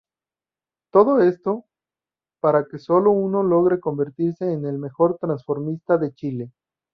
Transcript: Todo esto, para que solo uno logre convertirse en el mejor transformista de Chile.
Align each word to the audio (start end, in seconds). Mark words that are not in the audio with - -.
Todo 0.91 1.19
esto, 1.21 1.65
para 2.41 2.65
que 2.65 2.79
solo 2.79 3.11
uno 3.11 3.43
logre 3.43 3.79
convertirse 3.79 4.51
en 4.51 4.65
el 4.65 4.79
mejor 4.79 5.19
transformista 5.19 5.99
de 5.99 6.11
Chile. 6.15 6.51